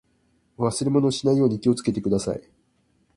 [0.57, 2.41] 忘れ物をしないように気をつけてください。